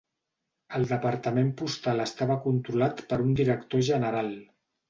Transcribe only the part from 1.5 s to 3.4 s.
postal estava controlat per un